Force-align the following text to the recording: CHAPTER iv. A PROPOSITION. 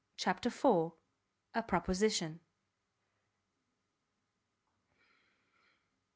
CHAPTER 0.17 0.47
iv. 0.49 0.93
A 1.53 1.61
PROPOSITION. 1.61 2.39